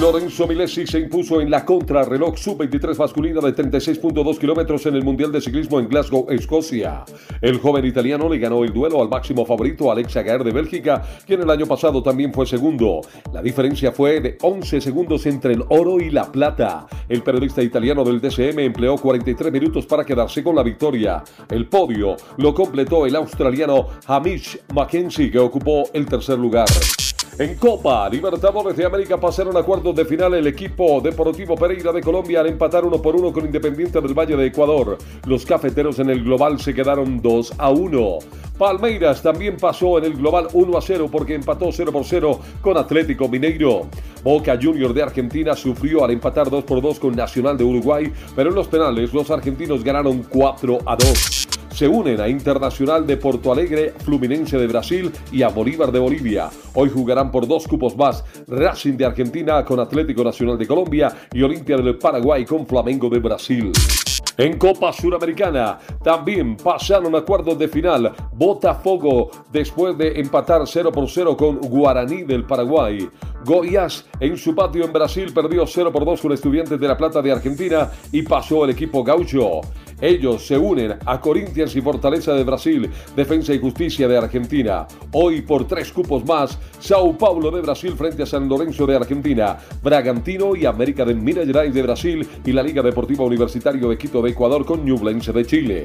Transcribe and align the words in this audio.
Lorenzo 0.00 0.46
Milesi 0.46 0.86
se 0.86 0.98
impuso 0.98 1.40
en 1.40 1.50
la 1.50 1.64
contrarreloj 1.64 2.36
sub-23 2.36 2.98
masculina 2.98 3.40
de 3.40 3.54
36.2 3.54 4.38
kilómetros 4.38 4.84
en 4.84 4.94
el 4.94 5.02
Mundial 5.02 5.32
de 5.32 5.40
Ciclismo 5.40 5.80
en 5.80 5.88
Glasgow, 5.88 6.26
Escocia. 6.28 7.04
El 7.40 7.58
joven 7.58 7.86
italiano 7.86 8.28
le 8.28 8.38
ganó 8.38 8.62
el 8.62 8.74
duelo 8.74 9.00
al 9.00 9.08
máximo 9.08 9.46
favorito 9.46 9.90
Alex 9.90 10.18
Aguer 10.18 10.44
de 10.44 10.52
Bélgica, 10.52 11.02
quien 11.26 11.40
el 11.40 11.50
año 11.50 11.64
pasado 11.64 12.02
también 12.02 12.34
fue 12.34 12.46
segundo. 12.46 13.00
La 13.32 13.40
diferencia 13.40 13.90
fue 13.90 14.20
de 14.20 14.36
11 14.42 14.82
segundos 14.82 15.24
entre 15.24 15.54
el 15.54 15.64
oro 15.70 15.98
y 15.98 16.10
la 16.10 16.30
plata. 16.30 16.86
El 17.08 17.22
periodista 17.22 17.62
italiano 17.62 18.04
del 18.04 18.20
DCM 18.20 18.58
empleó 18.58 18.98
43 18.98 19.50
minutos 19.50 19.86
para 19.86 20.04
quedarse 20.04 20.44
con 20.44 20.56
la 20.56 20.62
victoria. 20.62 21.24
El 21.48 21.68
podio 21.68 22.16
lo 22.36 22.52
completó 22.52 23.06
el 23.06 23.16
australiano 23.16 23.88
Hamish 24.06 24.58
Mackenzie, 24.74 25.30
que 25.30 25.38
ocupó 25.38 25.84
el 25.94 26.04
tercer 26.04 26.38
lugar. 26.38 26.68
En 27.38 27.54
Copa 27.56 28.08
Libertadores 28.08 28.74
de 28.74 28.86
América 28.86 29.20
pasaron 29.20 29.54
a 29.58 29.62
cuartos 29.62 29.94
de 29.94 30.06
final 30.06 30.32
el 30.32 30.46
equipo 30.46 31.02
Deportivo 31.02 31.54
Pereira 31.54 31.92
de 31.92 32.00
Colombia 32.00 32.40
al 32.40 32.46
empatar 32.46 32.82
uno 32.82 33.02
por 33.02 33.14
uno 33.14 33.30
con 33.30 33.44
Independiente 33.44 34.00
del 34.00 34.14
Valle 34.14 34.38
de 34.38 34.46
Ecuador. 34.46 34.96
Los 35.26 35.44
cafeteros 35.44 35.98
en 35.98 36.08
el 36.08 36.24
global 36.24 36.58
se 36.58 36.72
quedaron 36.72 37.20
2 37.20 37.52
a 37.58 37.68
1. 37.68 38.18
Palmeiras 38.56 39.20
también 39.20 39.58
pasó 39.58 39.98
en 39.98 40.04
el 40.04 40.14
global 40.14 40.48
1 40.54 40.78
a 40.78 40.80
0 40.80 41.10
porque 41.12 41.34
empató 41.34 41.70
0 41.70 41.92
por 41.92 42.06
0 42.06 42.40
con 42.62 42.78
Atlético 42.78 43.28
Mineiro. 43.28 43.82
Boca 44.24 44.58
Junior 44.60 44.94
de 44.94 45.02
Argentina 45.02 45.54
sufrió 45.54 46.06
al 46.06 46.12
empatar 46.12 46.48
2 46.48 46.64
por 46.64 46.80
2 46.80 46.98
con 46.98 47.14
Nacional 47.14 47.58
de 47.58 47.64
Uruguay, 47.64 48.10
pero 48.34 48.48
en 48.48 48.54
los 48.54 48.66
penales 48.66 49.12
los 49.12 49.30
argentinos 49.30 49.84
ganaron 49.84 50.24
4 50.30 50.78
a 50.86 50.96
2 50.96 51.45
se 51.76 51.86
unen 51.86 52.18
a 52.22 52.28
Internacional 52.28 53.06
de 53.06 53.18
Porto 53.18 53.52
Alegre, 53.52 53.92
Fluminense 53.98 54.56
de 54.56 54.66
Brasil 54.66 55.12
y 55.30 55.42
a 55.42 55.48
Bolívar 55.48 55.92
de 55.92 55.98
Bolivia. 55.98 56.48
Hoy 56.72 56.88
jugarán 56.88 57.30
por 57.30 57.46
dos 57.46 57.68
cupos 57.68 57.94
más 57.94 58.24
Racing 58.48 58.94
de 58.96 59.04
Argentina 59.04 59.62
con 59.62 59.78
Atlético 59.78 60.24
Nacional 60.24 60.56
de 60.56 60.66
Colombia 60.66 61.14
y 61.34 61.42
Olimpia 61.42 61.76
del 61.76 61.98
Paraguay 61.98 62.46
con 62.46 62.66
Flamengo 62.66 63.10
de 63.10 63.18
Brasil. 63.18 63.72
En 64.38 64.56
Copa 64.56 64.90
Suramericana 64.90 65.78
también 66.02 66.56
pasaron 66.56 67.14
a 67.14 67.24
de 67.54 67.68
final 67.68 68.12
Botafogo 68.32 69.30
después 69.52 69.98
de 69.98 70.18
empatar 70.18 70.62
0 70.66 70.92
por 70.92 71.10
0 71.10 71.36
con 71.36 71.58
Guaraní 71.58 72.22
del 72.22 72.44
Paraguay. 72.44 73.06
Goiás 73.44 74.06
en 74.18 74.36
su 74.36 74.54
patio 74.54 74.84
en 74.84 74.92
Brasil 74.92 75.30
perdió 75.32 75.66
0 75.66 75.92
por 75.92 76.04
2 76.04 76.20
con 76.20 76.32
Estudiantes 76.32 76.80
de 76.80 76.88
La 76.88 76.96
Plata 76.96 77.20
de 77.20 77.32
Argentina 77.32 77.90
y 78.12 78.22
pasó 78.22 78.64
el 78.64 78.70
equipo 78.70 79.04
gaucho. 79.04 79.60
Ellos 80.00 80.46
se 80.46 80.58
unen 80.58 80.96
a 81.04 81.20
Corinthians 81.20 81.74
y 81.74 81.80
Fortaleza 81.80 82.34
de 82.34 82.44
Brasil, 82.44 82.90
Defensa 83.14 83.54
y 83.54 83.58
Justicia 83.58 84.06
de 84.06 84.16
Argentina. 84.16 84.86
Hoy 85.12 85.42
por 85.42 85.66
tres 85.66 85.90
cupos 85.92 86.24
más, 86.24 86.58
Sao 86.80 87.16
Paulo 87.16 87.50
de 87.50 87.62
Brasil 87.62 87.94
frente 87.96 88.22
a 88.22 88.26
San 88.26 88.48
Lorenzo 88.48 88.86
de 88.86 88.96
Argentina, 88.96 89.58
Bragantino 89.82 90.54
y 90.54 90.66
América 90.66 91.04
de 91.04 91.14
Minas 91.14 91.46
Gerais 91.46 91.72
de 91.72 91.82
Brasil 91.82 92.26
y 92.44 92.52
la 92.52 92.62
Liga 92.62 92.82
Deportiva 92.82 93.24
Universitario 93.24 93.88
de 93.88 93.96
Quito 93.96 94.20
de 94.20 94.30
Ecuador 94.30 94.66
con 94.66 94.84
Ñublense 94.84 95.32
de 95.32 95.46
Chile. 95.46 95.82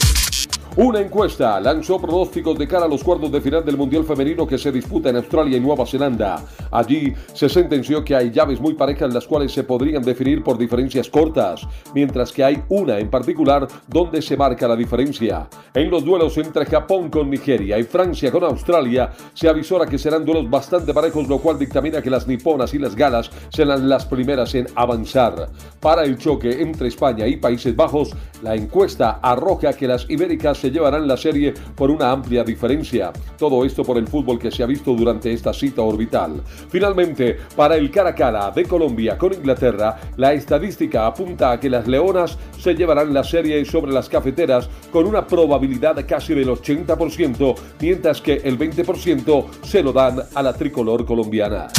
Una 0.77 1.01
encuesta 1.01 1.59
lanzó 1.59 1.99
pronósticos 1.99 2.57
de 2.57 2.65
cara 2.65 2.85
a 2.85 2.87
los 2.87 3.03
cuartos 3.03 3.29
de 3.29 3.41
final 3.41 3.65
del 3.65 3.75
Mundial 3.75 4.05
Femenino 4.05 4.47
que 4.47 4.57
se 4.57 4.71
disputa 4.71 5.09
en 5.09 5.17
Australia 5.17 5.57
y 5.57 5.59
Nueva 5.59 5.85
Zelanda. 5.85 6.45
Allí 6.71 7.13
se 7.33 7.49
sentenció 7.49 8.05
que 8.05 8.15
hay 8.15 8.31
llaves 8.31 8.61
muy 8.61 8.73
parejas 8.75 9.13
las 9.13 9.27
cuales 9.27 9.51
se 9.51 9.65
podrían 9.65 10.01
definir 10.01 10.41
por 10.41 10.57
diferencias 10.57 11.09
cortas, 11.09 11.67
mientras 11.93 12.31
que 12.31 12.45
hay 12.45 12.63
una 12.69 12.99
en 12.99 13.09
particular 13.09 13.67
donde 13.85 14.21
se 14.21 14.37
marca 14.37 14.65
la 14.65 14.77
diferencia. 14.77 15.49
En 15.73 15.91
los 15.91 16.05
duelos 16.05 16.37
entre 16.37 16.65
Japón 16.65 17.09
con 17.09 17.29
Nigeria 17.29 17.77
y 17.77 17.83
Francia 17.83 18.31
con 18.31 18.45
Australia 18.45 19.11
se 19.33 19.49
avisora 19.49 19.85
que 19.85 19.97
serán 19.97 20.23
duelos 20.23 20.49
bastante 20.49 20.93
parejos, 20.93 21.27
lo 21.27 21.39
cual 21.39 21.59
dictamina 21.59 22.01
que 22.01 22.09
las 22.09 22.27
niponas 22.27 22.73
y 22.73 22.79
las 22.79 22.95
galas 22.95 23.29
serán 23.49 23.89
las 23.89 24.05
primeras 24.05 24.55
en 24.55 24.67
avanzar. 24.75 25.49
Para 25.81 26.05
el 26.05 26.17
choque 26.17 26.61
entre 26.61 26.87
España 26.87 27.27
y 27.27 27.35
Países 27.35 27.75
Bajos, 27.75 28.15
la 28.41 28.55
encuesta 28.55 29.19
arroja 29.21 29.73
que 29.73 29.87
las 29.87 30.09
ibéricas 30.09 30.60
se 30.61 30.69
llevarán 30.69 31.07
la 31.07 31.17
serie 31.17 31.53
por 31.75 31.89
una 31.89 32.11
amplia 32.11 32.43
diferencia. 32.43 33.11
Todo 33.37 33.65
esto 33.65 33.83
por 33.83 33.97
el 33.97 34.07
fútbol 34.07 34.37
que 34.37 34.51
se 34.51 34.61
ha 34.61 34.67
visto 34.67 34.93
durante 34.93 35.33
esta 35.33 35.51
cita 35.51 35.81
orbital. 35.81 36.43
Finalmente, 36.69 37.37
para 37.55 37.75
el 37.75 37.89
cara 37.89 38.11
a 38.11 38.15
cara 38.15 38.51
de 38.51 38.65
Colombia 38.65 39.17
con 39.17 39.33
Inglaterra, 39.33 39.99
la 40.17 40.33
estadística 40.33 41.07
apunta 41.07 41.51
a 41.51 41.59
que 41.59 41.69
las 41.69 41.87
leonas 41.87 42.37
se 42.59 42.75
llevarán 42.75 43.11
la 43.11 43.23
serie 43.23 43.65
sobre 43.65 43.91
las 43.91 44.07
cafeteras 44.07 44.69
con 44.91 45.07
una 45.07 45.25
probabilidad 45.25 46.05
casi 46.07 46.35
del 46.35 46.49
80%, 46.49 47.55
mientras 47.79 48.21
que 48.21 48.33
el 48.43 48.59
20% 48.59 49.45
se 49.63 49.81
lo 49.81 49.91
dan 49.91 50.21
a 50.35 50.43
la 50.43 50.53
tricolor 50.53 51.05
colombiana. 51.05 51.69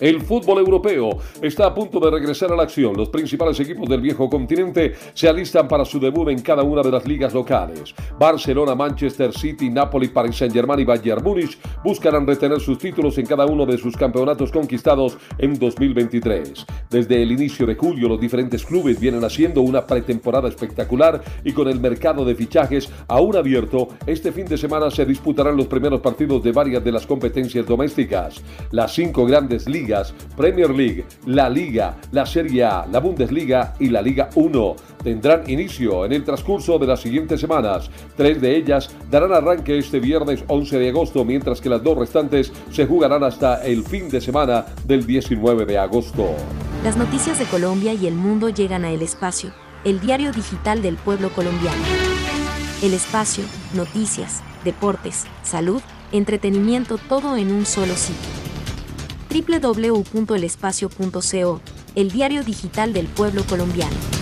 El 0.00 0.20
fútbol 0.20 0.58
europeo 0.58 1.18
está 1.42 1.66
a 1.66 1.74
punto 1.74 1.98
de 1.98 2.10
regresar 2.10 2.52
a 2.52 2.56
la 2.56 2.62
acción. 2.62 2.96
Los 2.96 3.08
principales 3.08 3.58
equipos 3.58 3.88
del 3.88 4.00
viejo 4.00 4.30
continente 4.30 4.94
se 5.12 5.28
alistan 5.28 5.66
para 5.66 5.84
su 5.84 5.98
debut 5.98 6.28
en 6.28 6.40
cada 6.40 6.62
una 6.62 6.82
de 6.82 6.92
las 6.92 7.06
ligas 7.06 7.34
locales. 7.34 7.94
Barcelona, 8.18 8.76
Manchester 8.76 9.32
City, 9.32 9.70
Napoli, 9.70 10.08
Paris 10.08 10.36
Saint-Germain 10.36 10.78
y 10.80 10.84
Bayern 10.84 11.24
Múnich 11.24 11.58
buscarán 11.82 12.26
retener 12.26 12.60
sus 12.60 12.78
títulos 12.78 13.18
en 13.18 13.26
cada 13.26 13.46
uno 13.46 13.66
de 13.66 13.76
sus 13.76 13.96
campeonatos 13.96 14.52
conquistados 14.52 15.18
en 15.36 15.58
2023. 15.58 16.64
Desde 16.90 17.20
el 17.20 17.32
inicio 17.32 17.66
de 17.66 17.74
julio, 17.74 18.08
los 18.08 18.20
diferentes 18.20 18.64
clubes 18.64 19.00
vienen 19.00 19.24
haciendo 19.24 19.62
una 19.62 19.84
pretemporada 19.84 20.48
espectacular 20.48 21.22
y 21.44 21.52
con 21.52 21.66
el 21.66 21.80
mercado 21.80 22.24
de 22.24 22.36
fichajes 22.36 22.88
aún 23.08 23.34
abierto, 23.36 23.88
este 24.06 24.30
fin 24.30 24.46
de 24.46 24.58
semana 24.58 24.92
se 24.92 25.04
disputarán 25.04 25.56
los 25.56 25.66
primeros 25.66 26.00
partidos 26.00 26.42
de 26.44 26.52
varias 26.52 26.84
de 26.84 26.92
las 26.92 27.04
competencias 27.04 27.66
domésticas. 27.66 28.40
Las 28.70 28.94
cinco 28.94 29.26
grandes 29.26 29.68
Premier 30.36 30.70
League, 30.70 31.04
la 31.26 31.48
Liga, 31.48 31.96
la 32.12 32.26
Serie 32.26 32.64
A, 32.64 32.86
la 32.86 33.00
Bundesliga 33.00 33.74
y 33.78 33.88
la 33.88 34.02
Liga 34.02 34.28
1 34.34 34.76
tendrán 35.02 35.48
inicio 35.48 36.04
en 36.04 36.12
el 36.12 36.24
transcurso 36.24 36.78
de 36.78 36.86
las 36.86 37.00
siguientes 37.00 37.40
semanas. 37.40 37.90
Tres 38.16 38.40
de 38.40 38.56
ellas 38.56 38.90
darán 39.10 39.32
arranque 39.32 39.78
este 39.78 40.00
viernes 40.00 40.44
11 40.46 40.78
de 40.78 40.88
agosto, 40.90 41.24
mientras 41.24 41.60
que 41.60 41.68
las 41.68 41.82
dos 41.82 41.96
restantes 41.96 42.52
se 42.70 42.86
jugarán 42.86 43.24
hasta 43.24 43.64
el 43.64 43.84
fin 43.84 44.08
de 44.08 44.20
semana 44.20 44.66
del 44.84 45.06
19 45.06 45.64
de 45.64 45.78
agosto. 45.78 46.28
Las 46.84 46.96
noticias 46.96 47.38
de 47.38 47.46
Colombia 47.46 47.94
y 47.94 48.06
el 48.06 48.14
mundo 48.14 48.50
llegan 48.50 48.84
a 48.84 48.90
El 48.90 49.02
Espacio, 49.02 49.52
el 49.84 50.00
diario 50.00 50.32
digital 50.32 50.82
del 50.82 50.96
pueblo 50.96 51.30
colombiano. 51.30 51.82
El 52.82 52.94
Espacio, 52.94 53.44
noticias, 53.74 54.42
deportes, 54.64 55.24
salud, 55.42 55.80
entretenimiento, 56.12 56.98
todo 57.08 57.36
en 57.36 57.52
un 57.52 57.66
solo 57.66 57.94
sitio 57.96 58.47
www.elespacio.co, 59.30 61.60
el 61.94 62.10
diario 62.10 62.42
digital 62.42 62.92
del 62.92 63.06
pueblo 63.06 63.44
colombiano. 63.44 64.17